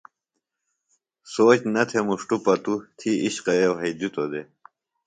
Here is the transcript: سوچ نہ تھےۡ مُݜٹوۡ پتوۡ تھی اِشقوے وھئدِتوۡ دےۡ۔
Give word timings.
سوچ 1.33 1.59
نہ 1.73 1.83
تھےۡ 1.89 2.05
مُݜٹوۡ 2.07 2.41
پتوۡ 2.45 2.79
تھی 2.97 3.11
اِشقوے 3.25 3.67
وھئدِتوۡ 3.77 4.29
دےۡ۔ 4.31 4.47